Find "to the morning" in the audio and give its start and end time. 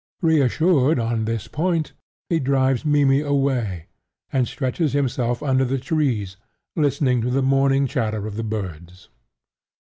7.21-7.85